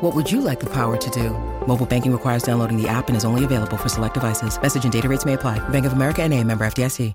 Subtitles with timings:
[0.00, 1.30] What would you like the power to do?
[1.66, 4.60] Mobile banking requires downloading the app and is only available for select devices.
[4.60, 5.58] Message and data rates may apply.
[5.68, 7.14] Bank of America and a member FDIC.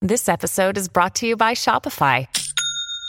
[0.00, 2.28] This episode is brought to you by Shopify.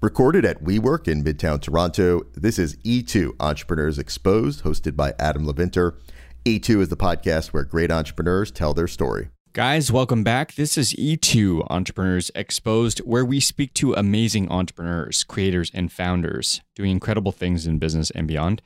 [0.00, 5.98] Recorded at WeWork in Midtown Toronto, this is E2 Entrepreneurs Exposed, hosted by Adam Leventer.
[6.44, 9.30] E2 is the podcast where great entrepreneurs tell their story.
[9.54, 10.54] Guys, welcome back.
[10.54, 16.92] This is E2 Entrepreneurs Exposed, where we speak to amazing entrepreneurs, creators, and founders doing
[16.92, 18.62] incredible things in business and beyond.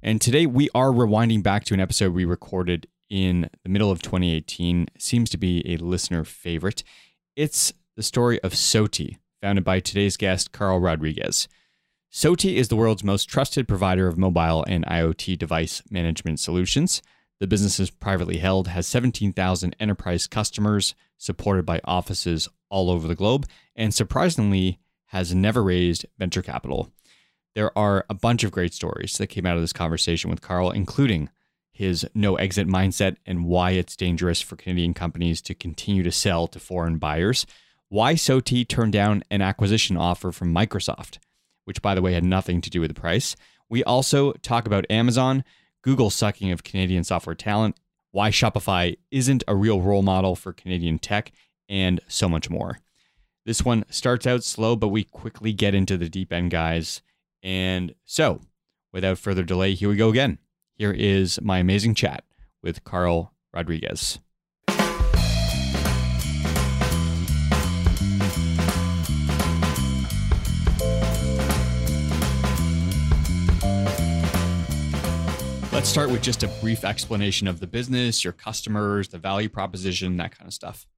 [0.00, 4.00] And today we are rewinding back to an episode we recorded in the middle of
[4.00, 4.86] 2018.
[4.96, 6.84] seems to be a listener favorite.
[7.34, 11.48] It's the story of Soti, founded by today's guest, Carl Rodrigues.
[12.12, 17.02] Soti is the world's most trusted provider of mobile and IoT device management solutions.
[17.38, 23.14] The business is privately held, has 17,000 enterprise customers, supported by offices all over the
[23.14, 26.92] globe, and surprisingly has never raised venture capital.
[27.54, 30.70] There are a bunch of great stories that came out of this conversation with Carl,
[30.70, 31.30] including
[31.70, 36.48] his no exit mindset and why it's dangerous for Canadian companies to continue to sell
[36.48, 37.46] to foreign buyers,
[37.88, 41.18] why Soti turned down an acquisition offer from Microsoft,
[41.64, 43.36] which, by the way, had nothing to do with the price.
[43.68, 45.44] We also talk about Amazon,
[45.82, 47.78] Google sucking of Canadian software talent,
[48.10, 51.32] why Shopify isn't a real role model for Canadian tech,
[51.68, 52.80] and so much more.
[53.44, 57.02] This one starts out slow, but we quickly get into the deep end, guys.
[57.42, 58.40] And so,
[58.92, 60.38] without further delay, here we go again.
[60.74, 62.24] Here is my amazing chat
[62.62, 64.18] with Carl Rodrigues.
[75.78, 80.16] Let's start with just a brief explanation of the business, your customers, the value proposition,
[80.16, 80.88] that kind of stuff.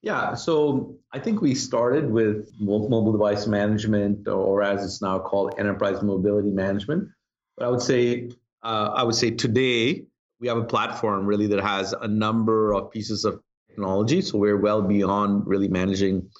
[0.00, 5.56] Yeah, so I think we started with mobile device management, or as it's now called,
[5.58, 7.10] enterprise mobility management.
[7.58, 8.30] But I would say,
[8.62, 10.04] uh, I would say today
[10.40, 14.22] we have a platform really that has a number of pieces of technology.
[14.22, 16.30] So we're well beyond really managing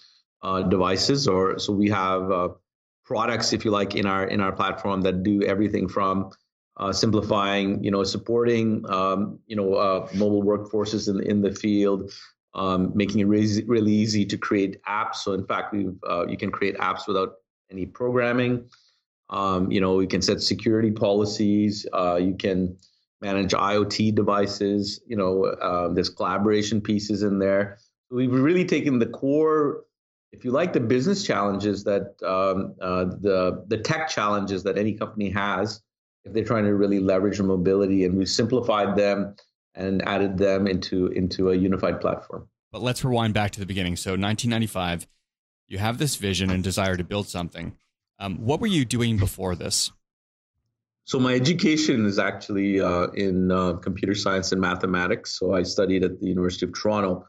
[0.43, 2.49] uh, devices, or so we have uh,
[3.05, 6.31] products, if you like, in our in our platform that do everything from
[6.77, 12.13] uh, simplifying, you know, supporting, um, you know, uh, mobile workforces in in the field,
[12.55, 15.17] um, making it really, really easy to create apps.
[15.17, 17.35] So in fact, we uh, you can create apps without
[17.71, 18.69] any programming.
[19.29, 21.87] Um, you know, you can set security policies.
[21.93, 22.77] Uh, you can
[23.21, 25.01] manage IoT devices.
[25.07, 27.79] You know, uh, there's collaboration pieces in there.
[28.09, 29.85] So we've really taken the core,
[30.33, 34.95] if you like, the business challenges that um, uh, the the tech challenges that any
[34.95, 35.81] company has
[36.25, 39.35] if they're trying to really leverage the mobility, and we've simplified them
[39.75, 42.49] and added them into into a unified platform.
[42.73, 43.97] But let's rewind back to the beginning.
[43.97, 45.07] So 1995,
[45.69, 47.77] you have this vision and desire to build something.
[48.19, 49.91] Um, what were you doing before this?
[51.05, 55.37] So my education is actually uh, in uh, computer science and mathematics.
[55.39, 57.27] So I studied at the University of Toronto.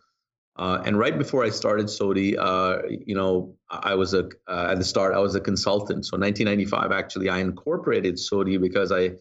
[0.61, 4.77] Uh, and right before I started Soti, uh, you know, I was a uh, at
[4.77, 6.05] the start I was a consultant.
[6.05, 9.13] So 1995, actually, I incorporated Soti because I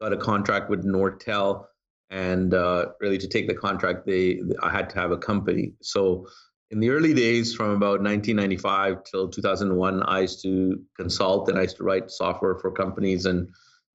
[0.00, 1.66] got a contract with Nortel,
[2.10, 5.74] and uh, really to take the contract, they I had to have a company.
[5.82, 6.26] So
[6.72, 11.62] in the early days, from about 1995 till 2001, I used to consult and I
[11.62, 13.48] used to write software for companies and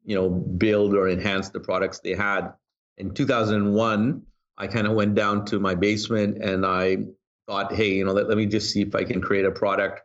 [0.06, 2.54] you know build or enhance the products they had.
[2.98, 4.22] In 2001
[4.58, 6.98] I kind of went down to my basement and I
[7.48, 10.02] thought, hey, you know, let, let me just see if I can create a product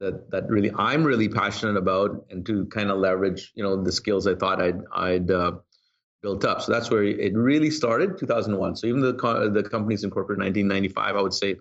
[0.00, 3.92] that that really I'm really passionate about and to kind of leverage, you know, the
[3.92, 5.52] skills I thought I'd I'd uh,
[6.22, 6.60] built up.
[6.60, 8.76] So that's where it really started, 2001.
[8.76, 11.56] So even the the company's incorporated 1995, I would say,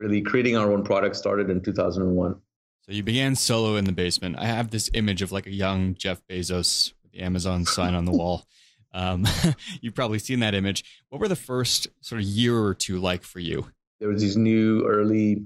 [0.00, 2.34] really creating our own product started in 2001.
[2.82, 4.36] So you began solo in the basement.
[4.38, 8.06] I have this image of like a young Jeff Bezos with the Amazon sign on
[8.06, 8.46] the wall.
[8.94, 9.26] Um,
[9.80, 10.84] you've probably seen that image.
[11.08, 13.66] What were the first sort of year or two like for you?
[14.00, 15.44] There was these new early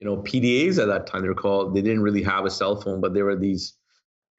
[0.00, 1.22] you know PDAs at that time.
[1.22, 1.74] They're called.
[1.74, 3.74] They didn't really have a cell phone, but there were these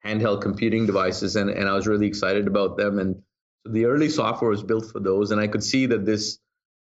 [0.04, 2.98] handheld computing devices, and and I was really excited about them.
[2.98, 3.22] And
[3.64, 6.38] so the early software was built for those, and I could see that this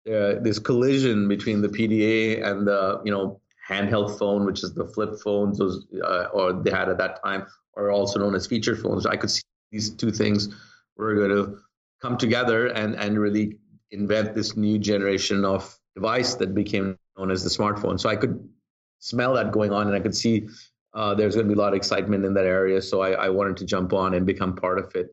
[0.08, 4.86] uh, this collision between the PDA and the you know handheld phone, which is the
[4.86, 7.46] flip phones, those uh, or they had at that time,
[7.76, 9.06] are also known as feature phones.
[9.06, 10.48] I could see these two things
[10.96, 11.58] were going to
[12.00, 13.58] come together and and really
[13.90, 17.98] invent this new generation of device that became known as the smartphone.
[17.98, 18.48] So I could
[18.98, 20.48] smell that going on, and I could see
[20.94, 22.80] uh, there's going to be a lot of excitement in that area.
[22.80, 25.08] So I, I wanted to jump on and become part of it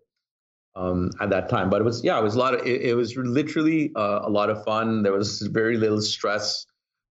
[0.75, 1.69] um, at that time.
[1.69, 4.29] But it was yeah, it was a lot of it, it was literally uh, a
[4.29, 5.03] lot of fun.
[5.03, 6.65] There was very little stress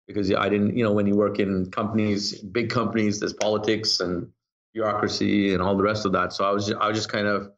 [0.08, 4.28] because I didn't, you know, when you work in companies, big companies, there's politics and
[4.74, 6.34] bureaucracy and all the rest of that.
[6.34, 7.52] So I was I was just kind of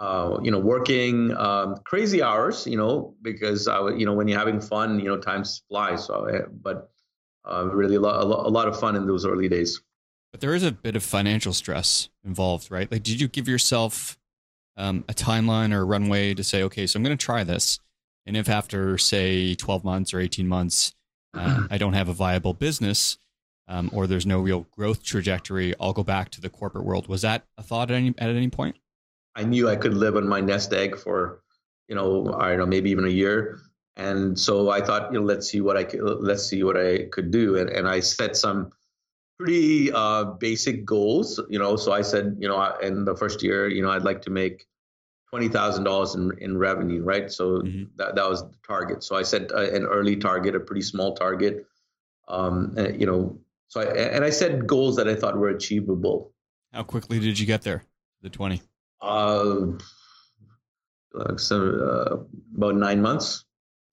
[0.00, 4.38] uh, you know, working um, crazy hours, you know, because I, you know, when you're
[4.38, 6.06] having fun, you know, time flies.
[6.06, 6.90] So, I, but
[7.44, 9.80] uh, really a lot, a lot of fun in those early days.
[10.32, 12.90] But there is a bit of financial stress involved, right?
[12.90, 14.18] Like, did you give yourself
[14.76, 17.78] um, a timeline or a runway to say, okay, so I'm going to try this,
[18.24, 20.94] and if after say 12 months or 18 months,
[21.34, 23.18] uh, I don't have a viable business,
[23.68, 27.06] um, or there's no real growth trajectory, I'll go back to the corporate world.
[27.08, 28.76] Was that a thought at any at any point?
[29.36, 31.42] I knew I could live on my nest egg for,
[31.88, 33.60] you know, I don't know, maybe even a year.
[33.96, 37.06] And so I thought, you know, let's see what I could, let's see what I
[37.12, 37.56] could do.
[37.56, 38.70] And, and I set some
[39.38, 41.76] pretty uh, basic goals, you know.
[41.76, 44.66] So I said, you know, in the first year, you know, I'd like to make
[45.28, 47.30] twenty thousand dollars in in revenue, right?
[47.30, 47.84] So mm-hmm.
[47.96, 49.02] that that was the target.
[49.02, 51.66] So I set uh, an early target, a pretty small target,
[52.28, 53.38] um, and, you know.
[53.68, 56.32] So I and I set goals that I thought were achievable.
[56.72, 57.84] How quickly did you get there?
[58.22, 58.62] The twenty.
[59.02, 59.72] Uh,
[61.36, 62.16] so uh,
[62.56, 63.44] about nine months.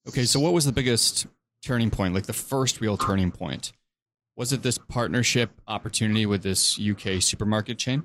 [0.07, 1.27] Okay, so what was the biggest
[1.63, 3.73] turning point, like the first real turning point?
[4.35, 8.03] Was it this partnership opportunity with this UK supermarket chain?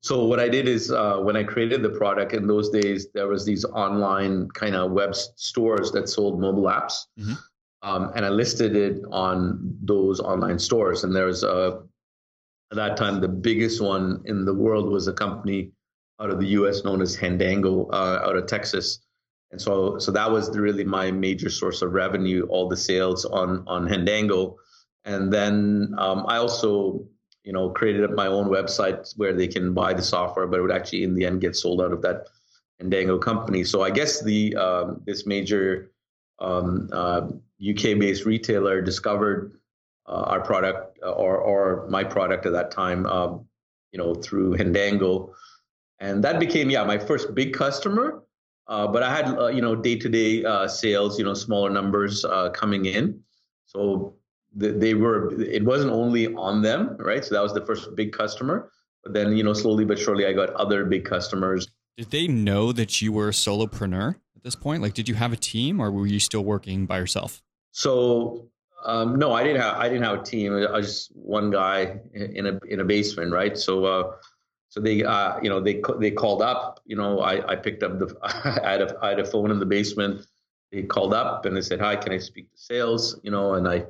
[0.00, 3.26] So what I did is uh, when I created the product in those days, there
[3.26, 7.34] was these online kind of web stores that sold mobile apps, mm-hmm.
[7.82, 11.04] um, and I listed it on those online stores.
[11.04, 11.82] And there was a
[12.70, 15.72] at that time the biggest one in the world was a company
[16.20, 16.84] out of the U.S.
[16.84, 19.00] known as Handango uh, out of Texas,
[19.50, 23.64] and so so that was really my major source of revenue, all the sales on
[23.66, 24.56] on Handango,
[25.04, 27.04] and then um, I also
[27.44, 30.72] you know created my own website where they can buy the software, but it would
[30.72, 32.26] actually in the end get sold out of that
[32.82, 33.64] Handango company.
[33.64, 35.92] So I guess the um, this major
[36.40, 37.28] um, uh,
[37.66, 39.58] UK-based retailer discovered
[40.06, 43.46] uh, our product uh, or or my product at that time, um,
[43.92, 45.32] you know, through Handango
[46.00, 48.22] and that became yeah my first big customer.
[48.66, 52.24] Uh, but I had uh, you know day to day sales, you know smaller numbers
[52.24, 53.20] uh, coming in,
[53.66, 54.14] so
[54.58, 57.24] th- they were it wasn't only on them, right?
[57.24, 58.70] So that was the first big customer.
[59.04, 61.68] But then you know slowly but surely I got other big customers.
[61.96, 64.82] Did they know that you were a solopreneur at this point?
[64.82, 67.42] Like, did you have a team, or were you still working by yourself?
[67.72, 68.50] So
[68.84, 70.52] um, no, I didn't have I didn't have a team.
[70.52, 73.56] I was just one guy in a in a basement, right?
[73.56, 74.12] So uh,
[74.70, 76.80] so they, uh, you know, they they called up.
[76.84, 79.58] You know, I, I picked up the I had a I had a phone in
[79.58, 80.26] the basement.
[80.70, 83.66] They called up and they said, "Hi, can I speak to sales?" You know, and
[83.66, 83.84] I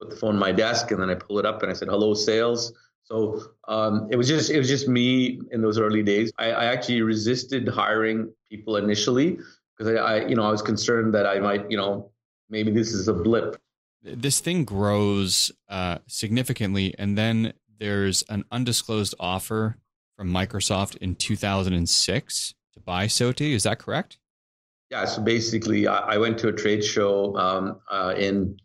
[0.00, 1.88] put the phone on my desk and then I pull it up and I said,
[1.88, 2.72] "Hello, sales."
[3.02, 6.32] So um, it was just it was just me in those early days.
[6.38, 9.38] I, I actually resisted hiring people initially
[9.76, 12.12] because I, I, you know I was concerned that I might you know
[12.48, 13.56] maybe this is a blip.
[14.02, 19.76] This thing grows uh, significantly, and then there's an undisclosed offer
[20.20, 23.54] from Microsoft in 2006 to buy SOTI.
[23.54, 24.18] Is that correct?
[24.90, 25.06] Yeah.
[25.06, 28.58] So basically, I, went to a trade show um, uh, in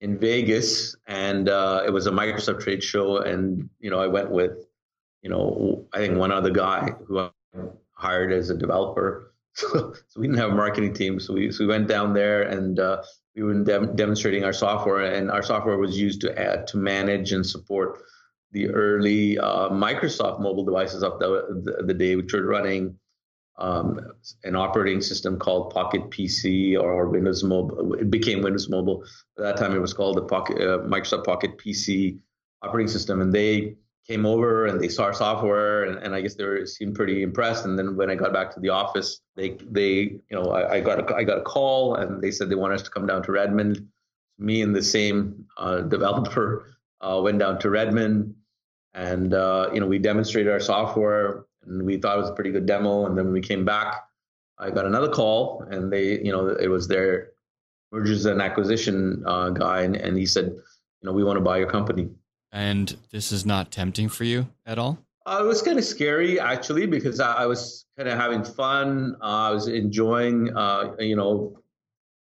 [0.00, 4.30] in Vegas, and uh, it was a Microsoft trade show, and you know, I went
[4.30, 4.52] with,
[5.20, 7.30] you know, I think one other guy who I
[7.92, 9.32] hired as a developer.
[9.58, 12.42] So, so we didn't have a marketing team, so we so we went down there
[12.42, 13.02] and uh,
[13.34, 17.32] we were dem- demonstrating our software, and our software was used to add to manage
[17.32, 18.02] and support
[18.56, 22.98] the early uh, Microsoft mobile devices of the, the, day, which were running
[23.58, 24.00] um,
[24.44, 27.92] an operating system called Pocket PC or Windows Mobile.
[27.94, 29.04] It became Windows Mobile.
[29.36, 32.18] At that time, it was called the Pocket, uh, Microsoft Pocket PC
[32.62, 33.20] operating system.
[33.20, 33.76] And they
[34.08, 37.22] came over and they saw our software, and, and I guess they were, seemed pretty
[37.22, 37.66] impressed.
[37.66, 39.92] And then when I got back to the office, they they
[40.30, 42.72] you know I, I got a, I got a call, and they said they want
[42.72, 43.86] us to come down to Redmond.
[44.38, 48.34] Me and the same uh, developer uh, went down to Redmond
[48.96, 52.50] and uh, you know we demonstrated our software and we thought it was a pretty
[52.50, 54.02] good demo and then when we came back
[54.58, 57.30] i got another call and they you know it was their
[57.92, 60.56] mergers and acquisition uh, guy and, and he said
[61.06, 62.08] you know, we want to buy your company.
[62.52, 64.98] And this is not tempting for you at all?
[65.26, 69.16] Uh, it was kind of scary actually because I, I was kind of having fun.
[69.20, 71.58] Uh, I was enjoying, uh, you know,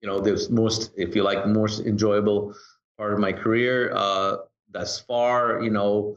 [0.00, 2.54] you know, this most, if you like, most enjoyable
[2.96, 4.36] part of my career uh,
[4.70, 5.62] thus far.
[5.62, 6.16] You know,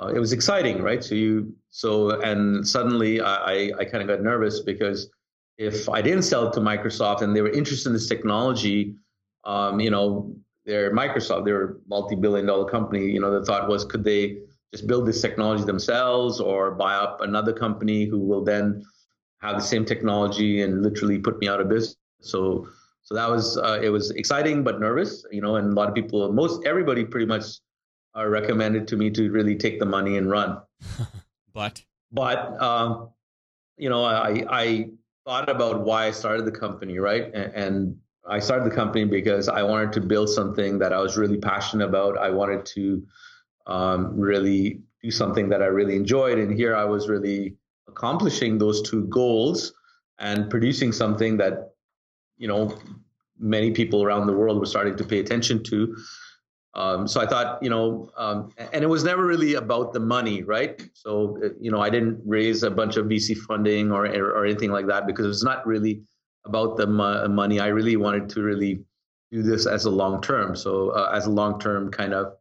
[0.00, 1.02] uh, it was exciting, right?
[1.02, 5.10] So you, so and suddenly I, I, kind of got nervous because
[5.58, 8.94] if I didn't sell it to Microsoft and they were interested in this technology,
[9.44, 13.10] um, you know, they're Microsoft, they're a multi-billion dollar company.
[13.10, 14.38] You know, the thought was, could they
[14.72, 18.84] just build this technology themselves or buy up another company who will then
[19.40, 21.96] have the same technology and literally put me out of business?
[22.20, 22.68] So,
[23.02, 25.56] so that was uh, it was exciting but nervous, you know.
[25.56, 27.44] And a lot of people, most everybody, pretty much,
[28.18, 30.60] uh, recommended to me to really take the money and run.
[31.54, 33.10] but, but um,
[33.76, 34.90] you know, I I
[35.24, 37.24] thought about why I started the company, right?
[37.34, 37.96] And, and
[38.28, 41.86] I started the company because I wanted to build something that I was really passionate
[41.86, 42.18] about.
[42.18, 43.02] I wanted to
[43.66, 46.38] um, really do something that I really enjoyed.
[46.38, 47.56] And here I was really
[47.88, 49.72] accomplishing those two goals
[50.18, 51.72] and producing something that,
[52.36, 52.76] you know,
[53.38, 55.96] many people around the world were starting to pay attention to.
[56.78, 60.44] Um, so I thought, you know, um, and it was never really about the money,
[60.44, 60.80] right?
[60.94, 64.86] So, you know, I didn't raise a bunch of VC funding or, or anything like
[64.86, 66.02] that because it's not really
[66.44, 67.58] about the money.
[67.58, 68.78] I really wanted to really
[69.32, 70.54] do this as a long term.
[70.54, 72.34] So uh, as a long term kind of,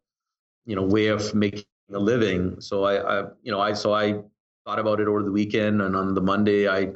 [0.67, 2.61] you know, way of making a living.
[2.61, 4.21] So I, I, you know, I so I
[4.67, 6.89] thought about it over the weekend, and on the Monday, I,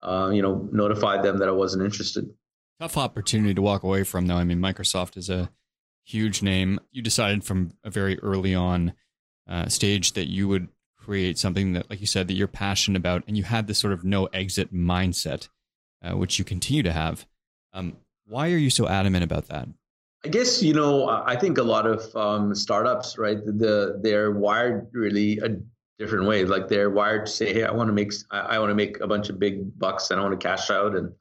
[0.00, 2.32] uh, you know, notified them that I wasn't interested.
[2.78, 4.36] Tough opportunity to walk away from, though.
[4.36, 5.50] I mean, Microsoft is a
[6.04, 6.80] huge name.
[6.90, 8.92] You decided from a very early on
[9.48, 10.68] uh, stage that you would
[10.98, 13.92] create something that, like you said, that you're passionate about, and you had this sort
[13.92, 15.48] of no exit mindset
[16.02, 17.26] uh, which you continue to have.
[17.72, 19.68] Um, why are you so adamant about that?
[20.24, 23.44] I guess you know I think a lot of um, startups, right?
[23.44, 25.56] The they're wired really a
[25.98, 26.44] different way.
[26.44, 29.00] Like they're wired to say, "Hey, I want to make I, I want to make
[29.00, 31.12] a bunch of big bucks and I want to cash out and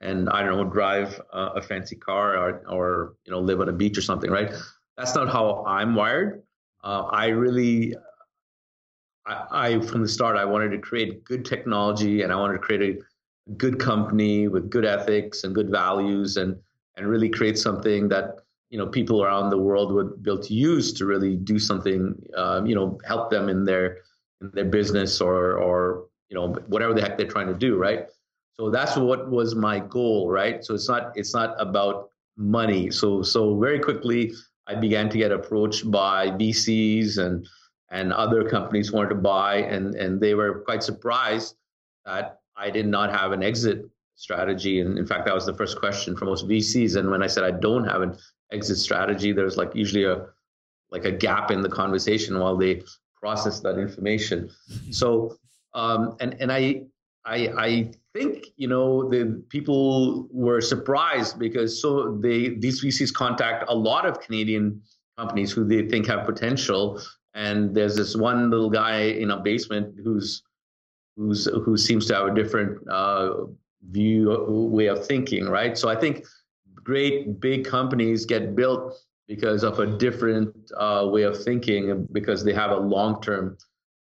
[0.00, 3.72] and I don't know drive a fancy car or or you know live on a
[3.72, 4.52] beach or something." Right?
[4.96, 6.42] That's not how I'm wired.
[6.82, 7.94] Uh, I really
[9.26, 12.58] I, I, from the start I wanted to create good technology and I wanted to
[12.60, 12.98] create
[13.48, 16.56] a good company with good ethics and good values and
[16.96, 18.36] and really create something that
[18.70, 22.14] you know people around the world would be able to use to really do something
[22.36, 23.98] um, you know help them in their
[24.40, 28.06] in their business or or you know whatever the heck they're trying to do right
[28.58, 33.22] so that's what was my goal right so it's not it's not about money so
[33.22, 34.32] so very quickly
[34.66, 37.46] i began to get approached by vcs and
[37.90, 41.56] and other companies wanted to buy and and they were quite surprised
[42.04, 43.84] that I did not have an exit
[44.14, 44.80] strategy.
[44.80, 46.96] And in fact, that was the first question for most VCs.
[46.96, 48.16] And when I said I don't have an
[48.50, 50.26] exit strategy, there's like usually a
[50.90, 52.82] like a gap in the conversation while they
[53.14, 54.50] process that information.
[54.90, 55.36] So
[55.74, 56.82] um, and and I
[57.24, 63.64] I I think you know the people were surprised because so they these VCs contact
[63.68, 64.80] a lot of Canadian
[65.18, 67.00] companies who they think have potential.
[67.34, 70.42] And there's this one little guy in a basement who's
[71.16, 73.44] who's who seems to have a different uh,
[73.90, 75.76] view way of thinking, right?
[75.76, 76.24] So I think
[76.74, 78.94] great big companies get built
[79.28, 83.58] because of a different uh, way of thinking, because they have a long term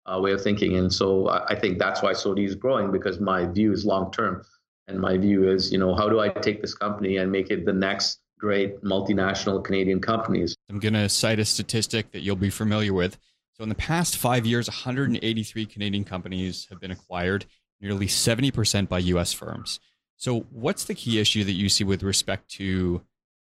[0.06, 3.20] uh, way of thinking, and so I, I think that's why Soti is growing because
[3.20, 4.44] my view is long term,
[4.88, 7.66] and my view is you know how do I take this company and make it
[7.66, 10.54] the next great multinational Canadian companies.
[10.70, 13.18] I'm going to cite a statistic that you'll be familiar with.
[13.54, 17.46] So, in the past five years, 183 Canadian companies have been acquired,
[17.80, 19.80] nearly 70% by US firms.
[20.18, 23.02] So, what's the key issue that you see with respect to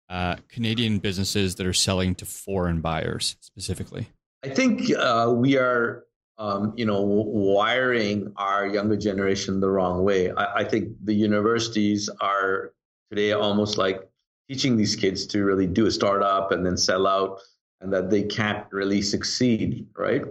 [0.10, 4.10] uh, Canadian businesses that are selling to foreign buyers specifically?
[4.44, 6.04] I think uh, we are,
[6.42, 10.32] um, you know, wiring our younger generation the wrong way.
[10.32, 12.74] I, I think the universities are
[13.12, 14.10] today almost like
[14.50, 17.40] teaching these kids to really do a startup and then sell out
[17.80, 20.24] and that they can't really succeed, right?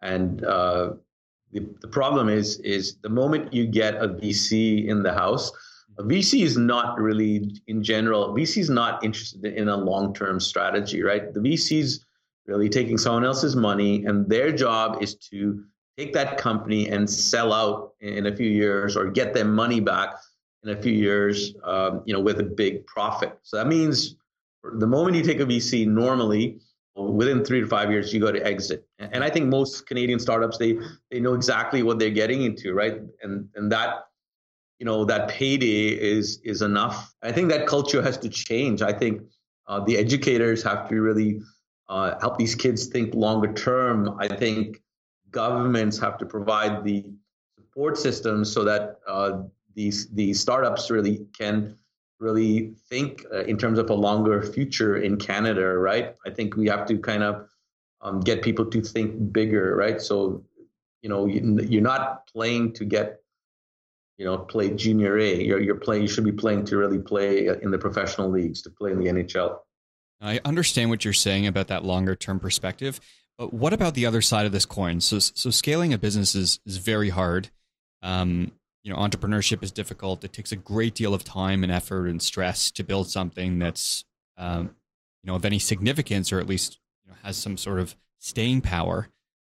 [0.00, 0.92] And uh,
[1.52, 5.52] the, the problem is is the moment you get a VC in the house,
[5.98, 8.34] a VC is not really in general.
[8.34, 11.34] VC is not interested in a long term strategy, right?
[11.34, 12.06] The VC's
[12.46, 15.64] really taking someone else's money, and their job is to
[15.98, 20.14] take that company and sell out in a few years or get their money back
[20.64, 23.38] in a few years, um, you know, with a big profit.
[23.42, 24.16] So that means
[24.78, 26.60] the moment you take a VC, normally
[26.94, 28.86] within three to five years you got to exit.
[28.98, 30.78] And i think most canadian startups they
[31.10, 32.96] they know exactly what they're getting into right?
[33.22, 34.04] And and that
[34.78, 37.14] you know that payday is is enough.
[37.22, 38.82] I think that culture has to change.
[38.82, 39.22] I think
[39.68, 41.40] Uh, the educators have to really
[41.92, 44.16] uh, help these kids think longer term.
[44.18, 44.82] I think
[45.30, 47.04] governments have to provide the
[47.54, 49.42] support systems so that uh,
[49.74, 51.76] these these startups really can
[52.18, 56.16] really think uh, in terms of a longer future in Canada, right?
[56.24, 57.46] I think we have to kind of
[58.00, 60.00] um, get people to think bigger, right?
[60.00, 60.44] So,
[61.02, 63.20] you know, you, are not playing to get,
[64.16, 65.44] you know, play junior A.
[65.44, 66.02] You're you're playing.
[66.02, 69.08] You should be playing to really play in the professional leagues, to play in the
[69.08, 69.58] NHL.
[70.22, 73.00] I understand what you're saying about that longer term perspective,
[73.36, 75.00] but what about the other side of this coin?
[75.00, 77.50] So, so scaling a business is is very hard.
[78.02, 78.52] Um,
[78.84, 80.24] you know, entrepreneurship is difficult.
[80.24, 84.04] It takes a great deal of time and effort and stress to build something that's,
[84.36, 84.74] um,
[85.22, 88.60] you know, of any significance or at least you know, has some sort of staying
[88.60, 89.08] power.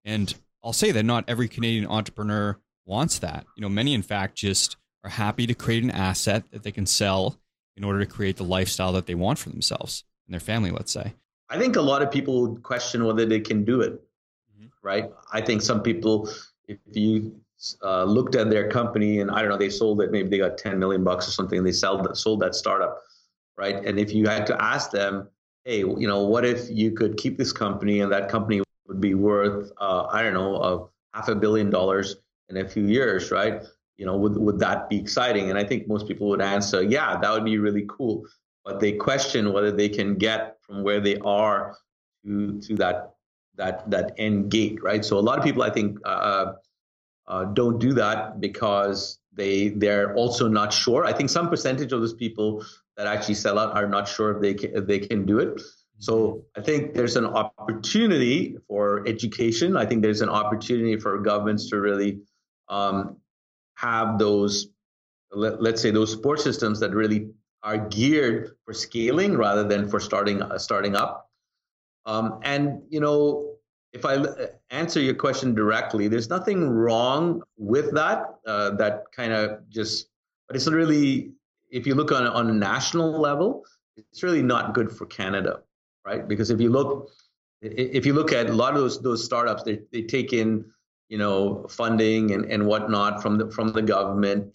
[0.05, 0.33] And
[0.63, 3.47] I'll say that not every Canadian entrepreneur wants that.
[3.57, 6.87] You know, many in fact just are happy to create an asset that they can
[6.87, 7.39] sell
[7.77, 10.93] in order to create the lifestyle that they want for themselves and their family, let's
[10.93, 11.15] say.
[11.49, 14.67] I think a lot of people would question whether they can do it, mm-hmm.
[14.83, 15.11] right?
[15.33, 16.29] I think some people,
[16.67, 17.41] if you
[17.83, 20.59] uh, looked at their company and I don't know, they sold it, maybe they got
[20.59, 23.03] 10 million bucks or something, and they sold sold that startup,
[23.57, 23.77] right?
[23.85, 25.29] And if you had to ask them,
[25.65, 29.15] hey, you know, what if you could keep this company and that company would be
[29.15, 32.17] worth, uh, I don't know, a half a billion dollars
[32.49, 33.63] in a few years, right?
[33.97, 35.51] You know, would would that be exciting?
[35.51, 38.27] And I think most people would answer, yeah, that would be really cool.
[38.67, 41.77] But they question whether they can get from where they are
[42.25, 43.15] to to that
[43.55, 45.03] that that end gate, right?
[45.05, 45.99] So a lot of people, I think.
[46.05, 46.53] Uh, uh
[47.29, 51.05] uh, don't do that because they they're also not sure.
[51.05, 52.65] I think some percentage of those people
[52.97, 55.61] that actually sell out are not sure if they can, if they can do it.
[55.99, 59.77] So I think there's an opportunity for education.
[59.77, 62.21] I think there's an opportunity for governments to really
[62.69, 63.17] um,
[63.77, 64.69] have those,
[65.33, 67.31] let, us say, those support systems that really
[67.67, 71.29] are geared for scaling rather than for starting uh, starting up.
[72.07, 73.57] Um, and you know,
[73.93, 78.37] if I uh, answer your question directly, there's nothing wrong with that.
[78.47, 80.07] Uh, that kind of just,
[80.47, 81.33] but it's really,
[81.69, 83.65] if you look on on a national level,
[83.97, 85.63] it's really not good for Canada,
[86.07, 86.27] right?
[86.29, 87.11] Because if you look,
[87.63, 90.65] if you look at a lot of those those startups, they they take in,
[91.09, 94.53] you know, funding and and whatnot from the from the government.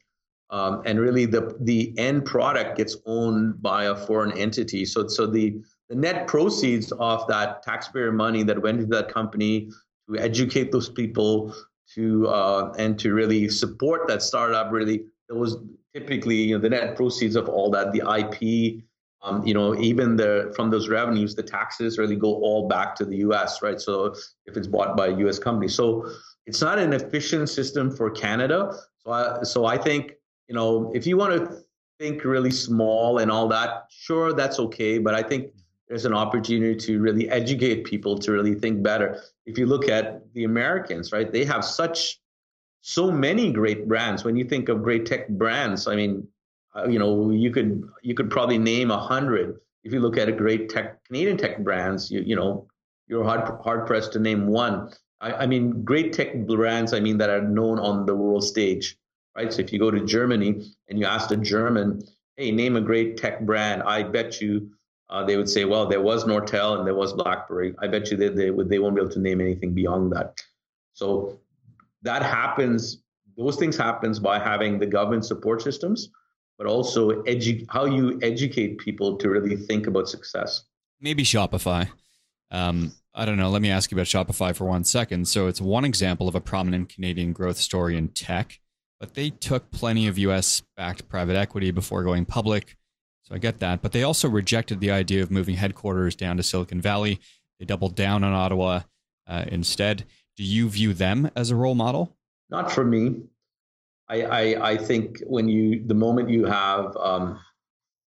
[0.52, 4.86] Um, and really, the the end product gets owned by a foreign entity.
[4.86, 9.70] So, so the the net proceeds of that taxpayer money that went into that company
[10.10, 11.54] to educate those people
[11.96, 15.58] to uh, and to really support that startup really it was
[15.94, 18.84] typically you know the net proceeds of all that the ip
[19.22, 23.06] um, you know even the from those revenues the taxes really go all back to
[23.06, 23.80] the us right?
[23.80, 25.68] So if it's bought by a us company.
[25.68, 26.10] So
[26.46, 28.74] it's not an efficient system for canada.
[29.00, 30.14] So i so i think
[30.52, 31.64] you know if you want to
[31.98, 35.54] think really small and all that sure that's okay but i think
[35.92, 39.22] there's an opportunity to really educate people to really think better.
[39.46, 42.22] If you look at the Americans, right, they have such
[42.80, 44.24] so many great brands.
[44.24, 46.26] When you think of great tech brands, I mean,
[46.74, 49.60] uh, you know, you could you could probably name a hundred.
[49.84, 52.70] If you look at a great tech Canadian tech brands, you you know,
[53.10, 54.92] you're hard hard pressed to name one.
[55.20, 56.94] I, I mean, great tech brands.
[56.94, 58.96] I mean that are known on the world stage,
[59.36, 59.52] right?
[59.52, 62.02] So if you go to Germany and you ask a German,
[62.38, 64.72] hey, name a great tech brand, I bet you
[65.10, 67.76] uh, they would say, well, there was Nortel and there was BlackBerry.
[67.80, 70.40] I bet you they, they, would, they won't be able to name anything beyond that.
[70.94, 71.40] So
[72.04, 73.04] that happens,
[73.38, 76.10] those things happens by having the government support systems,
[76.58, 80.64] but also edu- how you educate people to really think about success.
[81.02, 81.90] Maybe Shopify.
[82.50, 83.50] Um, I don't know.
[83.50, 85.28] Let me ask you about Shopify for one second.
[85.28, 88.61] So it's one example of a prominent Canadian growth story in tech,
[89.02, 92.78] but they took plenty of US backed private equity before going public
[93.32, 93.82] so I get that.
[93.82, 97.20] But they also rejected the idea of moving headquarters down to Silicon Valley.
[97.60, 98.82] They doubled down on Ottawa
[99.26, 100.04] uh, instead.
[100.36, 102.14] Do you view them as a role model?
[102.50, 103.22] Not for me.
[104.10, 107.40] I, I, I think when you, the moment you have um,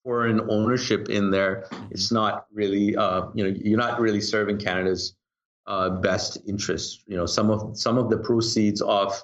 [0.04, 1.86] foreign ownership in there, mm-hmm.
[1.90, 5.16] it's not really, uh, you know, you're not really serving Canada's
[5.66, 7.02] uh, best interests.
[7.06, 9.18] You know, some of some of the proceeds of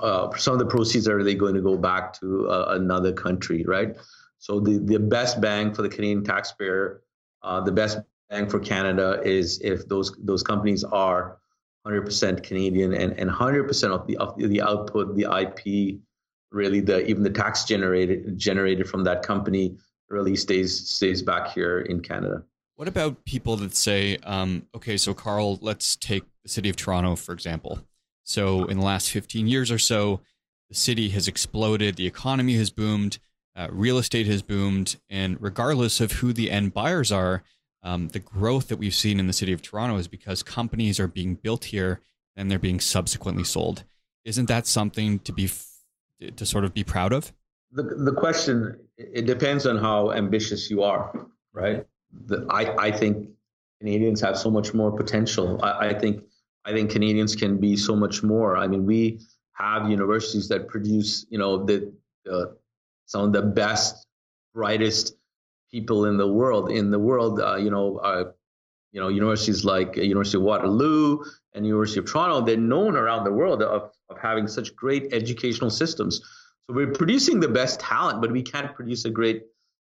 [0.00, 3.64] uh, some of the proceeds are really going to go back to uh, another country,
[3.66, 3.96] right?
[4.38, 7.02] So the, the best bang for the Canadian taxpayer,
[7.42, 7.98] uh, the best
[8.30, 11.38] bang for Canada is if those those companies are
[11.86, 16.00] 100% Canadian and, and 100% of the of the output, the IP,
[16.50, 19.76] really the even the tax generated generated from that company
[20.08, 22.42] really stays stays back here in Canada.
[22.76, 27.16] What about people that say, um, okay, so Carl, let's take the city of Toronto
[27.16, 27.80] for example.
[28.24, 30.20] So in the last 15 years or so,
[30.68, 33.18] the city has exploded, the economy has boomed
[33.54, 37.42] uh, real estate has boomed, and regardless of who the end buyers are,
[37.82, 41.08] um, the growth that we've seen in the city of Toronto is because companies are
[41.08, 42.00] being built here
[42.36, 43.84] and they're being subsequently sold.
[44.24, 45.50] Isn't that something to be
[46.36, 47.32] to sort of be proud of?
[47.72, 51.84] The the question it depends on how ambitious you are, right?
[52.26, 53.28] The, I I think
[53.80, 55.58] Canadians have so much more potential.
[55.62, 56.22] I, I think
[56.64, 58.56] I think Canadians can be so much more.
[58.56, 59.20] I mean, we
[59.54, 61.92] have universities that produce, you know, the
[62.30, 62.46] uh,
[63.06, 64.06] some of the best,
[64.54, 65.16] brightest
[65.70, 66.70] people in the world.
[66.70, 68.24] In the world, uh, you know, uh,
[68.92, 73.32] you know, universities like University of Waterloo and University of Toronto, they're known around the
[73.32, 76.20] world of, of having such great educational systems.
[76.62, 79.42] So we're producing the best talent, but we can't produce a great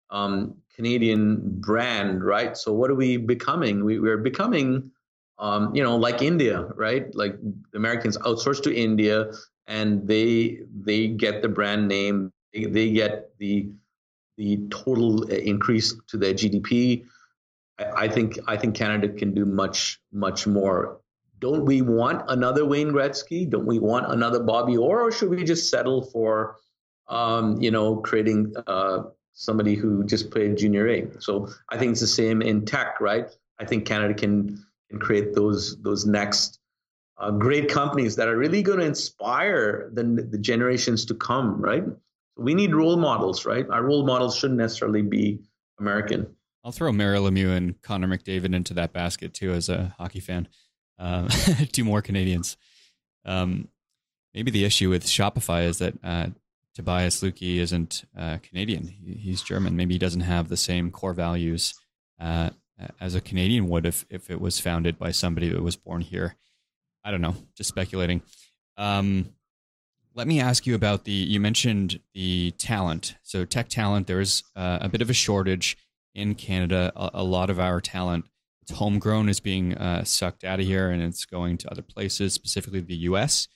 [0.09, 2.55] um, Canadian brand, right?
[2.57, 3.83] So what are we becoming?
[3.83, 4.91] We, we're becoming,
[5.37, 7.13] um, you know, like India, right?
[7.15, 7.37] Like
[7.73, 9.31] Americans outsource to India,
[9.67, 13.69] and they they get the brand name, they, get the
[14.37, 17.05] the total increase to their GDP.
[17.79, 21.01] I, I think I think Canada can do much much more.
[21.39, 23.49] Don't we want another Wayne Gretzky?
[23.49, 26.55] Don't we want another Bobby Orr, or should we just settle for,
[27.09, 31.07] um, you know, creating uh, somebody who just played junior A?
[31.19, 33.27] So I think it's the same in tech, right?
[33.59, 36.59] I think Canada can can create those those next
[37.17, 41.83] uh, great companies that are really going to inspire the, the generations to come, right?
[42.37, 43.67] we need role models, right?
[43.69, 45.39] Our role models shouldn't necessarily be
[45.79, 46.35] American.
[46.63, 50.47] I'll throw Mario Lemieux and Connor McDavid into that basket too, as a hockey fan.
[50.97, 51.27] Um,
[51.71, 52.57] two more Canadians.
[53.23, 53.69] Um,
[54.33, 56.27] maybe the issue with Shopify is that uh,
[56.73, 58.87] Tobias Lütke isn't uh, Canadian.
[58.87, 59.75] He, he's German.
[59.75, 61.75] Maybe he doesn't have the same core values
[62.19, 62.49] uh,
[62.99, 66.35] as a Canadian would if, if it was founded by somebody that was born here.
[67.03, 68.21] I don't know, just speculating.
[68.77, 69.33] Um,
[70.15, 71.11] let me ask you about the.
[71.11, 73.15] You mentioned the talent.
[73.21, 74.07] So tech talent.
[74.07, 75.77] There is uh, a bit of a shortage
[76.13, 76.91] in Canada.
[76.95, 78.25] A, a, lot of our talent,
[78.61, 82.33] it's homegrown, is being uh, sucked out of here, and it's going to other places,
[82.33, 83.49] specifically the U.S.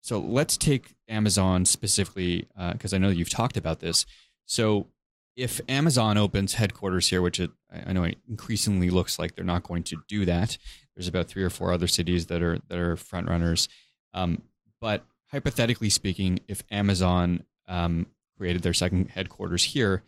[0.00, 4.06] So let's take Amazon specifically, because uh, I know you've talked about this.
[4.46, 4.88] So
[5.36, 7.50] if Amazon opens headquarters here, which it,
[7.86, 10.58] I know it increasingly looks like they're not going to do that,
[10.94, 13.68] there's about three or four other cities that are that are front runners.
[14.14, 14.42] Um,
[14.80, 20.02] but hypothetically speaking, if Amazon um, created their second headquarters here,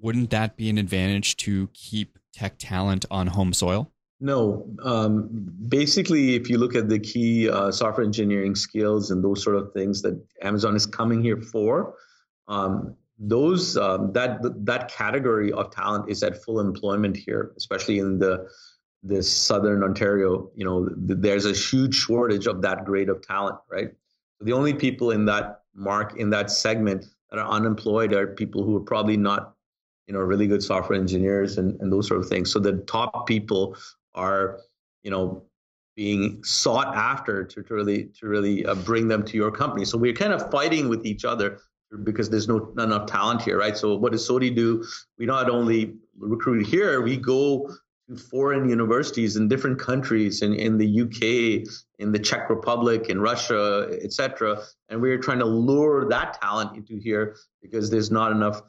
[0.00, 3.90] wouldn't that be an advantage to keep tech talent on home soil?
[4.20, 4.66] No.
[4.82, 5.28] Um,
[5.68, 9.72] basically, if you look at the key uh, software engineering skills and those sort of
[9.72, 11.94] things that Amazon is coming here for,
[12.48, 12.96] um,
[13.28, 18.48] those um, that that category of talent is at full employment here, especially in the
[19.02, 20.50] this southern Ontario.
[20.54, 23.90] You know, there's a huge shortage of that grade of talent, right?
[24.44, 28.76] the only people in that mark in that segment that are unemployed are people who
[28.76, 29.54] are probably not
[30.06, 33.26] you know really good software engineers and, and those sort of things so the top
[33.26, 33.76] people
[34.14, 34.60] are
[35.02, 35.42] you know
[35.96, 39.96] being sought after to, to really to really uh, bring them to your company so
[39.96, 41.60] we're kind of fighting with each other
[42.02, 44.84] because there's no not enough talent here right so what does Soti do
[45.18, 47.70] we not only recruit here we go
[48.08, 51.66] to foreign universities in different countries in, in the UK,
[51.98, 54.62] in the Czech Republic, in Russia, etc.
[54.88, 58.60] And we're trying to lure that talent into here because there's not enough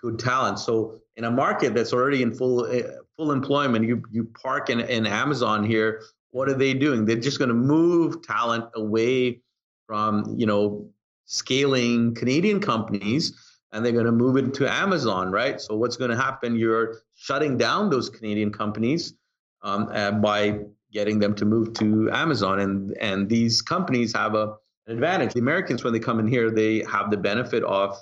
[0.00, 0.58] good talent.
[0.58, 2.82] So in a market that's already in full uh,
[3.16, 6.02] full employment, you you park in, in Amazon here.
[6.30, 7.04] What are they doing?
[7.04, 9.40] They're just going to move talent away
[9.86, 10.88] from you know
[11.28, 13.32] scaling Canadian companies
[13.72, 15.60] and they're going to move it to Amazon, right?
[15.60, 16.56] So what's going to happen?
[16.56, 19.14] You're shutting down those Canadian companies
[19.62, 20.60] um, uh, by
[20.90, 24.54] getting them to move to Amazon, and and these companies have a
[24.86, 25.34] an advantage.
[25.34, 27.96] The Americans, when they come in here, they have the benefit of,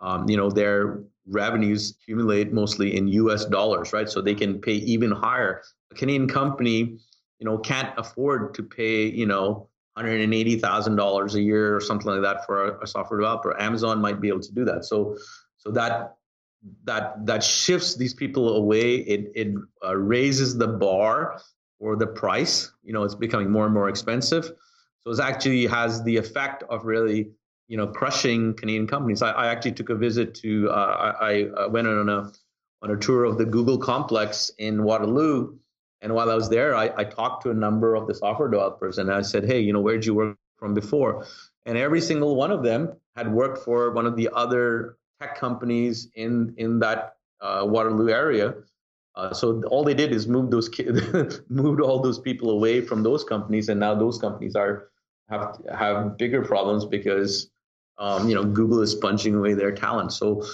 [0.00, 3.44] um, you know, their revenues accumulate mostly in U.S.
[3.44, 4.08] dollars, right?
[4.08, 5.62] So they can pay even higher.
[5.92, 6.98] A Canadian company,
[7.38, 12.44] you know, can't afford to pay, you know, $180,000 a year or something like that
[12.44, 13.58] for a, a, software developer.
[13.60, 14.84] Amazon might be able to do that.
[14.84, 15.16] So,
[15.56, 16.16] so that
[16.84, 18.96] that that shifts these people away.
[18.96, 19.54] It it
[19.84, 21.40] uh, raises the bar
[21.78, 22.72] or the price.
[22.82, 24.50] You know, it's becoming more and more expensive.
[25.04, 27.30] So it actually has the effect of really
[27.68, 29.22] you know crushing Canadian companies.
[29.22, 32.32] I, I actually took a visit to uh, I, I went on a
[32.82, 35.56] on a tour of the Google complex in Waterloo
[36.02, 38.98] and while I was there, I, I talked to a number of the software developers
[38.98, 41.26] and I said, hey, you know, where did you work from before?
[41.64, 46.08] And every single one of them had worked for one of the other tech companies
[46.14, 48.54] in in that uh, Waterloo area.
[49.14, 51.00] Uh, so all they did is move those kids,
[51.48, 54.90] moved all those people away from those companies, and now those companies are
[55.30, 57.50] have have bigger problems because
[57.98, 60.12] um, you know Google is punching away their talent.
[60.12, 60.44] So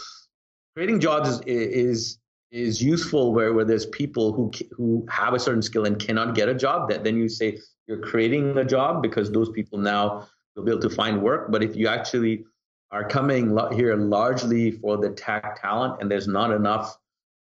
[0.74, 2.18] creating jobs is is
[2.52, 6.48] is useful where, where there's people who who have a certain skill and cannot get
[6.48, 10.62] a job that then you say you're creating a job because those people now will
[10.62, 11.50] be able to find work.
[11.50, 12.44] But if you actually
[12.90, 16.96] are coming here largely for the tech talent and there's not enough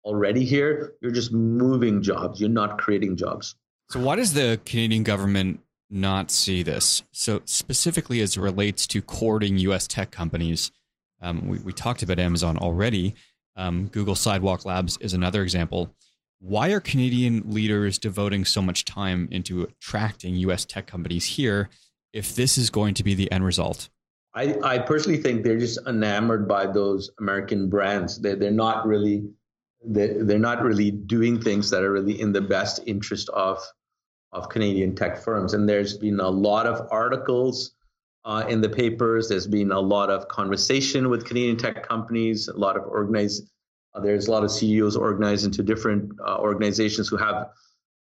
[0.04, 2.40] already here you're just moving jobs.
[2.40, 3.56] You're not creating jobs.
[3.90, 7.04] So why does the canadian government not see this?
[7.12, 10.72] So specifically as it relates to courting us tech companies
[11.24, 13.16] um, we, we talked about amazon already
[13.56, 15.94] um, Google Sidewalk Labs is another example.
[16.40, 21.70] Why are Canadian leaders devoting so much time into attracting US tech companies here
[22.14, 23.90] if this is going to be the end result?
[24.34, 28.20] I, I personally think they're just enamored by those American brands.
[28.20, 29.24] They're, they're not really
[29.84, 33.60] they're, they're not really doing things that are really in the best interest of
[34.32, 35.54] of Canadian tech firms.
[35.54, 37.76] And there's been a lot of articles
[38.26, 39.30] uh, in the papers.
[39.30, 43.50] There's been a lot of conversation with Canadian tech companies, a lot of organized,
[43.94, 47.50] uh, there's a lot of CEOs organized into different uh, organizations who have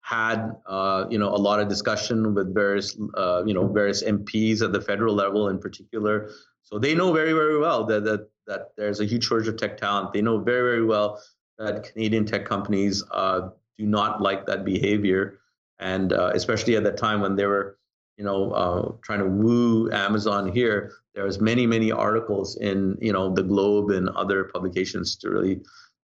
[0.01, 4.61] had, uh, you know, a lot of discussion with various, uh, you know, various MPs
[4.61, 6.29] at the federal level in particular.
[6.63, 9.77] So they know very, very well that, that, that there's a huge shortage of tech
[9.77, 10.13] talent.
[10.13, 11.21] They know very, very well
[11.57, 15.39] that Canadian tech companies uh, do not like that behavior.
[15.79, 17.78] And especially at that time when they were
[18.19, 23.13] you know, uh, trying to woo Amazon here, there was many, many articles in, you
[23.13, 25.61] know, the Globe and other publications to really,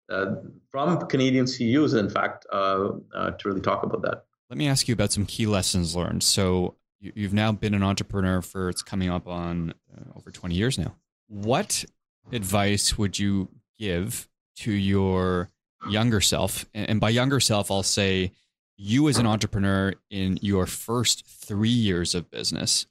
[0.09, 0.35] uh,
[0.69, 4.25] from Canadian CEOs, in fact, uh, uh, to really talk about that.
[4.49, 6.21] Let me ask you about some key lessons learned.
[6.21, 10.77] So you've now been an entrepreneur for it's coming up on uh, over 20 years
[10.77, 10.97] now.
[11.29, 11.85] What
[12.33, 13.47] advice would you
[13.79, 15.49] give to your
[15.89, 16.65] younger self?
[16.73, 18.33] And by younger self, I'll say
[18.81, 22.87] you as an entrepreneur in your first three years of business,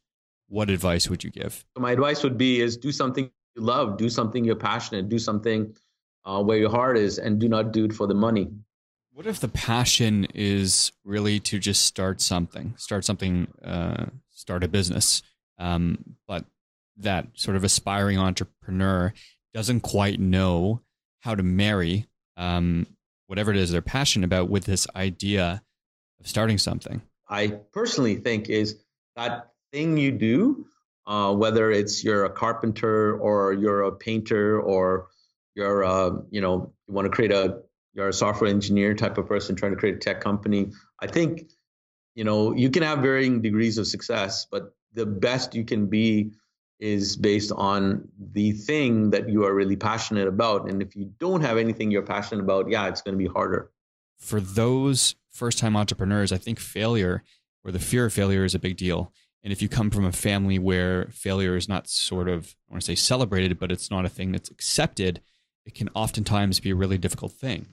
[0.49, 1.65] what advice would you give?
[1.77, 5.75] My advice would be is do something you love, do something you're passionate, do something
[6.25, 8.49] uh, where your heart is, and do not do it for the money.
[9.13, 14.69] What if the passion is really to just start something, start something, uh, start a
[14.69, 15.23] business,
[15.59, 16.45] um, but
[16.99, 19.13] that sort of aspiring entrepreneur
[19.53, 20.83] doesn't quite know
[21.19, 22.87] how to marry um,
[23.27, 25.63] whatever it is they're passionate about with this idea
[26.21, 27.03] of starting something?
[27.29, 28.79] I personally think is
[29.17, 30.67] that thing you do,
[31.07, 35.09] uh, whether it's you're a carpenter or you're a painter or
[35.55, 37.63] you're a, you know you want to create a
[37.95, 40.71] you're a software engineer type of person trying to create a tech company.
[41.01, 41.51] I think
[42.15, 46.33] you know you can have varying degrees of success, but the best you can be
[46.81, 50.69] is based on the thing that you are really passionate about.
[50.69, 53.71] And if you don't have anything you're passionate about, yeah, it's going to be harder.
[54.21, 57.25] For those first time entrepreneurs, I think failure
[57.65, 59.13] or the fear of failure is a big deal.
[59.43, 62.83] And if you come from a family where failure is not sort of, I want
[62.83, 65.21] to say celebrated, but it's not a thing that's accepted,
[65.65, 67.67] it can oftentimes be a really difficult thing.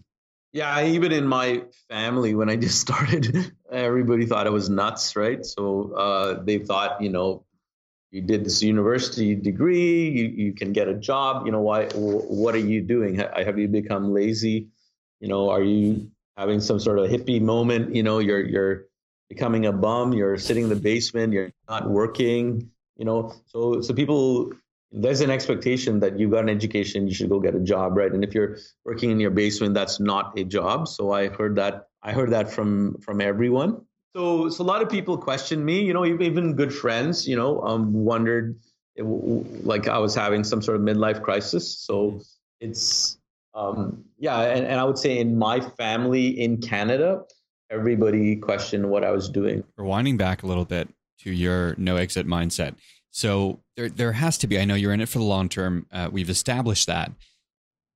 [0.53, 5.45] Yeah, even in my family, when I just started, everybody thought I was nuts, right?
[5.45, 7.43] So uh, they thought, you know,
[8.11, 11.45] you did this university degree, you, you can get a job.
[11.45, 11.87] You know, why?
[11.93, 13.15] What are you doing?
[13.15, 14.69] Have you become lazy?
[15.19, 17.93] You know, are you having some sort of hippie moment.
[17.95, 18.85] You know, you're you're
[19.29, 20.13] becoming a bum.
[20.13, 21.33] You're sitting in the basement.
[21.33, 22.69] You're not working.
[22.95, 24.51] You know, so so people
[24.91, 28.11] there's an expectation that you've got an education, you should go get a job, right?
[28.11, 30.87] And if you're working in your basement, that's not a job.
[30.87, 33.81] So I heard that I heard that from from everyone.
[34.15, 35.81] So so a lot of people questioned me.
[35.81, 37.27] You know, even good friends.
[37.27, 38.59] You know, um, wondered
[38.97, 41.77] like I was having some sort of midlife crisis.
[41.79, 42.21] So
[42.59, 43.17] it's
[43.57, 47.23] um, yeah, and, and I would say in my family in Canada,
[47.71, 49.63] everybody questioned what I was doing.
[49.79, 50.87] Rewinding back a little bit
[51.21, 52.75] to your no exit mindset.
[53.09, 54.59] So there, there has to be.
[54.59, 55.87] I know you're in it for the long term.
[55.91, 57.11] Uh, we've established that,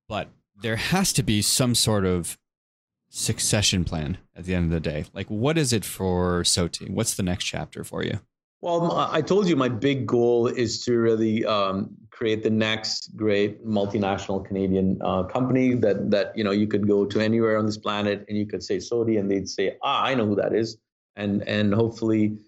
[0.08, 0.28] but
[0.60, 2.38] there has to be some sort of
[3.08, 5.04] succession plan at the end of the day.
[5.14, 6.90] Like, what is it for Soti?
[6.90, 8.18] What's the next chapter for you?
[8.62, 13.66] Well, I told you my big goal is to really um, create the next great
[13.66, 17.76] multinational Canadian uh, company that that you know you could go to anywhere on this
[17.76, 20.76] planet and you could say Soti and they'd say ah I know who that is.
[21.16, 22.38] And and hopefully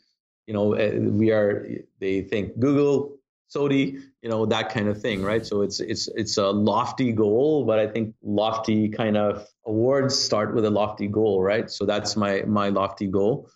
[0.46, 1.66] you know eh, we are
[1.98, 3.16] they think Google
[3.52, 5.44] Soti you know that kind of thing right?
[5.44, 10.54] So it's it's it's a lofty goal but I think lofty kind of awards start
[10.54, 11.68] with a lofty goal right?
[11.68, 13.50] So that's my my lofty goal.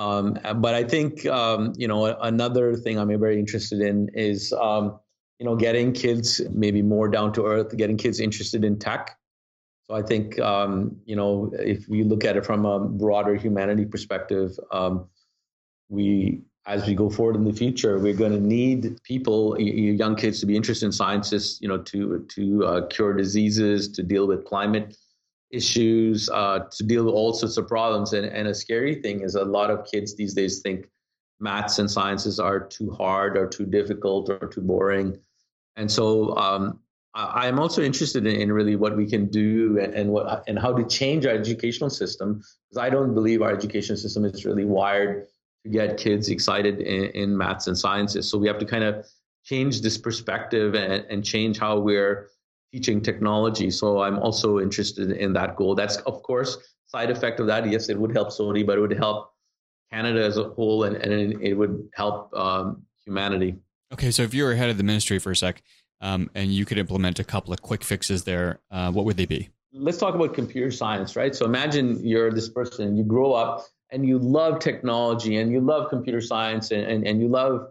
[0.00, 4.98] Um, but I think um, you know another thing I'm very interested in is um,
[5.38, 9.18] you know getting kids maybe more down to earth, getting kids interested in tech.
[9.86, 13.84] So I think um, you know if we look at it from a broader humanity
[13.84, 15.06] perspective, um,
[15.90, 20.40] we as we go forward in the future, we're going to need people, young kids,
[20.40, 24.46] to be interested in sciences, you know, to to uh, cure diseases, to deal with
[24.46, 24.96] climate
[25.50, 28.12] issues, uh, to deal with all sorts of problems.
[28.12, 30.88] And, and a scary thing is a lot of kids these days think
[31.40, 35.18] maths and sciences are too hard or too difficult or too boring.
[35.76, 36.80] And so um,
[37.14, 40.58] I, am also interested in, in, really what we can do and, and what and
[40.58, 44.64] how to change our educational system because I don't believe our education system is really
[44.64, 45.26] wired
[45.64, 48.30] to get kids excited in, in maths and sciences.
[48.30, 49.06] So we have to kind of
[49.44, 52.28] change this perspective and, and change how we're
[52.72, 53.70] teaching technology.
[53.70, 55.74] So I'm also interested in that goal.
[55.74, 57.68] That's of course side effect of that.
[57.70, 59.32] Yes, it would help SOTI, but it would help
[59.92, 63.56] Canada as a whole, and, and it would help um, humanity.
[63.92, 65.62] Okay, so if you were head of the ministry for a sec,
[66.00, 69.26] um, and you could implement a couple of quick fixes there, uh, what would they
[69.26, 69.50] be?
[69.72, 71.34] Let's talk about computer science, right?
[71.34, 75.90] So imagine you're this person, you grow up and you love technology and you love
[75.90, 77.68] computer science and, and, and you love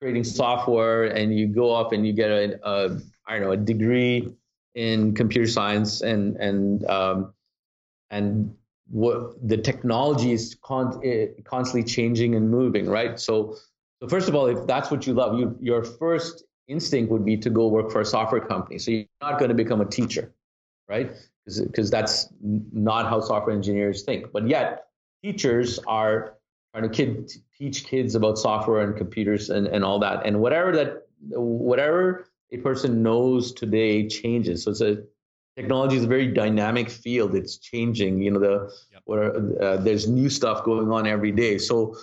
[0.00, 3.56] creating software and you go up and you get a, a I don't know a
[3.56, 4.34] degree
[4.74, 7.32] in computer science and and um,
[8.10, 8.54] and
[8.88, 13.20] what the technology is con- eh, constantly changing and moving, right?
[13.20, 13.56] So
[14.02, 17.36] so first of all, if that's what you love, you your first instinct would be
[17.36, 18.78] to go work for a software company.
[18.78, 20.34] So you're not going to become a teacher,
[20.88, 21.12] right?
[21.46, 24.32] Because that's not how software engineers think.
[24.32, 24.86] But yet
[25.22, 26.34] teachers are
[26.74, 30.26] trying to kid, teach kids about software and computers and, and all that.
[30.26, 34.64] And whatever that whatever a person knows today changes.
[34.64, 34.98] So it's a
[35.56, 37.34] technology is a very dynamic field.
[37.34, 38.22] It's changing.
[38.22, 39.02] You know, the yep.
[39.04, 41.58] where uh, there's new stuff going on every day.
[41.58, 41.96] So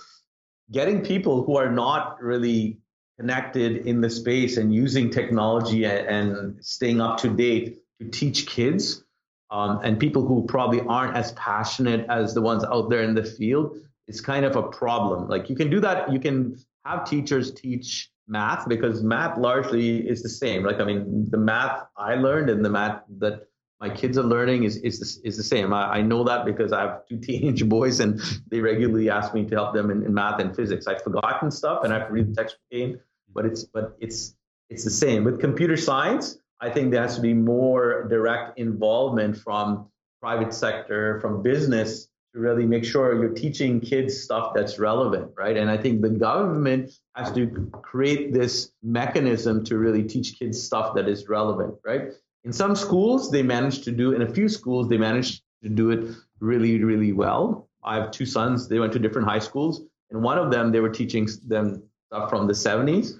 [0.71, 2.79] getting people who are not really
[3.19, 8.45] connected in the space and using technology and, and staying up to date to teach
[8.45, 9.03] kids
[9.49, 13.23] um, and people who probably aren't as passionate as the ones out there in the
[13.23, 15.27] field is kind of a problem.
[15.27, 20.21] Like you can do that, you can have teachers teach math because math largely is
[20.21, 20.63] the same.
[20.63, 23.47] Like I mean, the math I learned and the math that
[23.79, 25.73] my kids are learning is is the, is the same.
[25.73, 29.45] I, I know that because I have two teenage boys and they regularly ask me
[29.45, 30.87] to help them in, in math and physics.
[30.87, 32.99] I've forgotten stuff and I have to read the textbook again,
[33.33, 34.35] but it's but it's
[34.69, 36.37] it's the same with computer science.
[36.59, 39.87] I think there has to be more direct involvement from
[40.19, 45.57] private sector, from business to really make sure you're teaching kids stuff that's relevant, right?
[45.57, 50.95] And I think the government has to create this mechanism to really teach kids stuff
[50.95, 52.11] that is relevant, right?
[52.43, 55.91] In some schools, they manage to do, in a few schools, they manage to do
[55.91, 57.67] it really, really well.
[57.83, 59.81] I have two sons, they went to different high schools.
[60.11, 63.13] In one of them, they were teaching them stuff from the 70s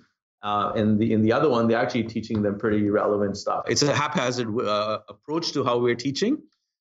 [0.43, 3.63] uh, and the in the other one, they're actually teaching them pretty relevant stuff.
[3.67, 6.37] It's a haphazard uh, approach to how we're teaching.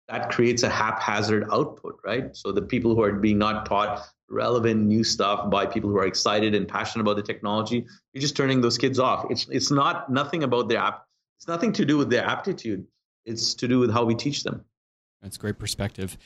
[0.08, 2.36] That creates a haphazard output, right?
[2.36, 6.06] So the people who are being not taught relevant new stuff by people who are
[6.06, 9.26] excited and passionate about the technology, you're just turning those kids off.
[9.30, 11.06] It's it's not nothing about their app.
[11.38, 12.86] It's nothing to do with their aptitude.
[13.26, 14.64] It's to do with how we teach them.
[15.22, 16.18] That's great perspective.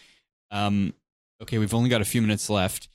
[0.51, 0.93] Um,
[1.41, 2.87] okay, we've only got a few minutes left.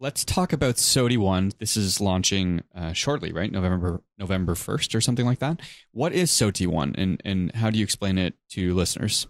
[0.00, 1.50] Let's talk about SOTI One.
[1.58, 3.50] This is launching uh, shortly, right?
[3.50, 5.60] November November first or something like that.
[5.90, 9.26] What is SOTI One, and and how do you explain it to listeners?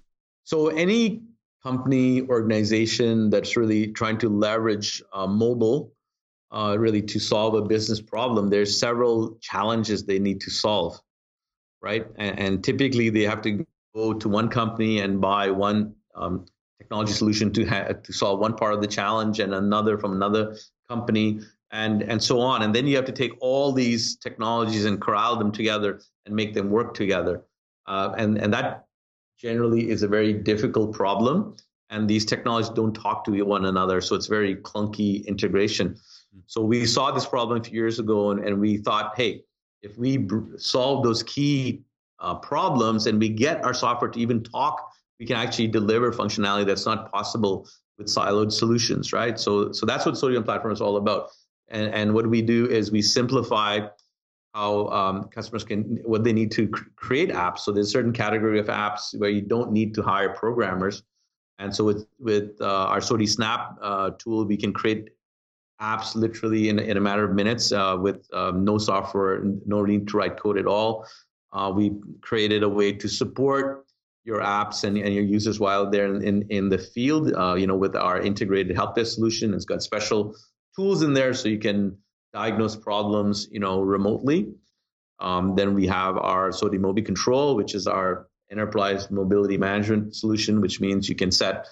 [0.49, 1.21] So any
[1.63, 5.93] company organization that's really trying to leverage uh, mobile,
[6.51, 10.99] uh, really to solve a business problem, there's several challenges they need to solve,
[11.83, 12.07] right?
[12.17, 16.47] And, and typically they have to go to one company and buy one um,
[16.79, 20.57] technology solution to ha- to solve one part of the challenge and another from another
[20.89, 21.41] company
[21.73, 25.37] and and so on and then you have to take all these technologies and corral
[25.37, 27.45] them together and make them work together
[27.87, 28.88] uh, and and that
[29.39, 31.57] generally is a very difficult problem
[31.91, 35.89] and these technologies don't talk to one another so it's very clunky integration
[36.33, 36.41] hmm.
[36.47, 39.43] so we saw this problem a few years ago and, and we thought hey
[39.83, 41.83] if we br- solve those key
[42.21, 46.67] uh, problems and we get our software to even talk we can actually deliver functionality
[46.67, 49.39] that's not possible with siloed solutions, right?
[49.39, 51.31] So, so that's what SOTI One Platform is all about.
[51.69, 53.81] And, and what we do is we simplify
[54.55, 57.61] how um, customers can what they need to cr- create apps.
[57.61, 61.03] So there's a certain category of apps where you don't need to hire programmers.
[61.59, 65.11] And so with with uh, our SOTI Snap uh, tool, we can create
[65.81, 70.09] apps literally in, in a matter of minutes uh, with um, no software, no need
[70.09, 71.07] to write code at all.
[71.53, 73.87] Uh, we created a way to support
[74.25, 77.77] your apps and, and your users while they're in, in, the field, uh, you know,
[77.77, 79.55] with our integrated help desk solution.
[79.55, 80.35] It's got special
[80.77, 81.97] tools in there so you can
[82.33, 84.53] diagnose problems, you know, remotely.
[85.21, 90.61] Um, then we have our SOTI Mobi Control, which is our enterprise mobility management solution,
[90.61, 91.67] which means you can set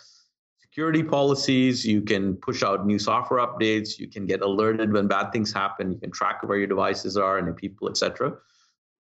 [0.61, 1.85] security policies.
[1.85, 3.99] You can push out new software updates.
[3.99, 5.93] You can get alerted when bad things happen.
[5.93, 8.37] You can track where your devices are and the people, etc.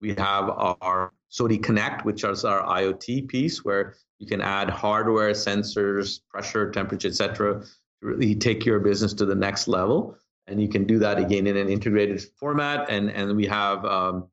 [0.00, 5.32] We have our SOTI Connect, which is our IoT piece, where you can add hardware,
[5.32, 10.16] sensors, pressure, temperature, etc., to really take your business to the next level.
[10.48, 12.88] And you can do that again in an integrated format.
[12.88, 14.28] And and we have um,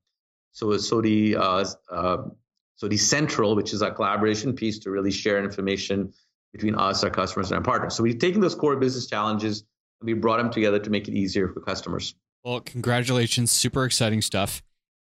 [0.51, 2.17] so SOTI uh, uh,
[2.75, 6.13] SOTI Central, which is a collaboration piece to really share information
[6.51, 7.95] between us, our customers, and our partners.
[7.95, 9.63] So we've taken those core business challenges
[9.99, 12.15] and we brought them together to make it easier for customers.
[12.43, 13.51] Well, congratulations.
[13.51, 14.61] Super exciting stuff.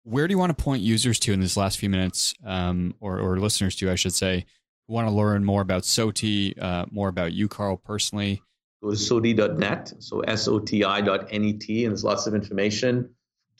[0.05, 3.19] Where do you want to point users to in this last few minutes, um, or,
[3.19, 4.45] or listeners to, I should say,
[4.87, 8.43] who want to learn more about SOTI, uh, more about you, Carl, personally?
[8.85, 13.09] Go to SOTI.net, so S-O-T-I.net, and there's lots of information.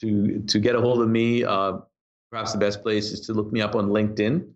[0.01, 1.79] To, to get a hold of me, uh,
[2.29, 4.47] perhaps the best place is to look me up on LinkedIn.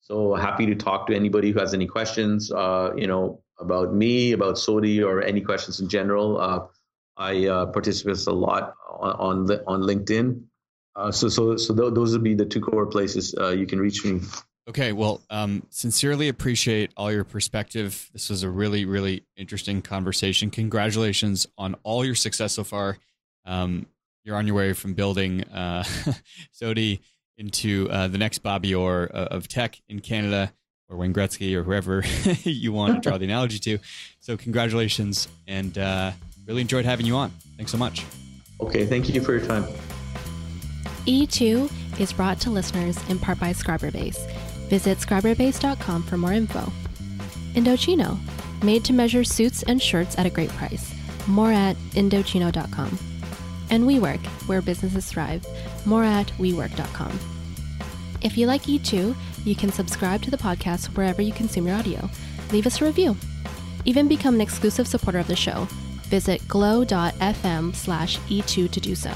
[0.00, 4.32] So happy to talk to anybody who has any questions, uh, you know, about me,
[4.32, 6.40] about SOTI, or any questions in general.
[6.40, 6.66] Uh,
[7.16, 10.42] I uh, participate a lot on on, on LinkedIn.
[10.96, 13.78] Uh, so so so th- those would be the two core places uh, you can
[13.78, 14.20] reach me.
[14.68, 18.08] Okay, well, um, sincerely appreciate all your perspective.
[18.12, 20.50] This was a really really interesting conversation.
[20.50, 22.98] Congratulations on all your success so far.
[23.44, 23.86] Um,
[24.24, 25.82] you're on your way from building uh,
[26.52, 27.00] SOTI
[27.38, 30.52] into uh, the next Bobby Orr uh, of tech in Canada
[30.88, 32.04] or Wayne Gretzky or whoever
[32.48, 33.78] you want to draw the analogy to.
[34.20, 36.12] So, congratulations and uh,
[36.46, 37.30] really enjoyed having you on.
[37.56, 38.04] Thanks so much.
[38.60, 39.64] Okay, thank you for your time.
[41.06, 44.20] E2 is brought to listeners in part by Scriberbase.
[44.72, 46.72] Visit scriberbase.com for more info.
[47.52, 48.18] Indochino,
[48.64, 50.94] made to measure suits and shirts at a great price.
[51.26, 52.98] More at Indochino.com.
[53.68, 55.46] And WeWork, where businesses thrive.
[55.84, 57.12] More at WeWork.com.
[58.22, 59.14] If you like E2,
[59.44, 62.08] you can subscribe to the podcast wherever you consume your audio.
[62.50, 63.14] Leave us a review.
[63.84, 65.68] Even become an exclusive supporter of the show.
[66.04, 69.12] Visit glow.fm slash E2 to do so.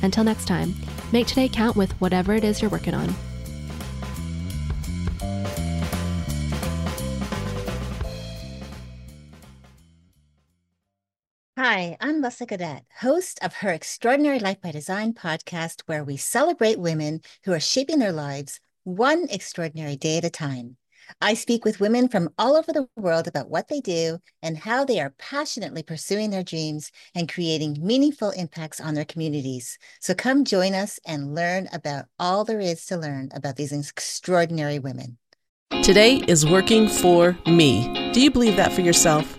[0.00, 0.74] Until next time,
[1.12, 3.14] make today count with whatever it is you're working on.
[11.74, 16.78] Hi, I'm Leslie Cadet, host of her Extraordinary Life by Design podcast, where we celebrate
[16.78, 20.76] women who are shaping their lives one extraordinary day at a time.
[21.22, 24.84] I speak with women from all over the world about what they do and how
[24.84, 29.78] they are passionately pursuing their dreams and creating meaningful impacts on their communities.
[29.98, 34.78] So come join us and learn about all there is to learn about these extraordinary
[34.78, 35.16] women.
[35.82, 38.10] Today is working for me.
[38.12, 39.38] Do you believe that for yourself?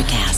[0.00, 0.29] Trick Out.